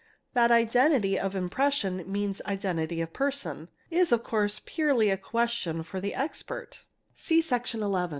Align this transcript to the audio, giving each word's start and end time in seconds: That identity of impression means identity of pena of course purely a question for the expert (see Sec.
That 0.33 0.49
identity 0.49 1.19
of 1.19 1.35
impression 1.35 2.11
means 2.11 2.41
identity 2.47 3.01
of 3.01 3.13
pena 3.13 3.67
of 3.93 4.23
course 4.23 4.59
purely 4.65 5.11
a 5.11 5.17
question 5.17 5.83
for 5.83 6.01
the 6.01 6.15
expert 6.15 6.85
(see 7.13 7.39
Sec. 7.39 7.63